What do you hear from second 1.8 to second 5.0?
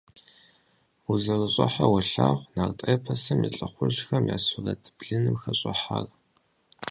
уолъагъу нарт эпосым и лӀыхъужьхэм я сурэт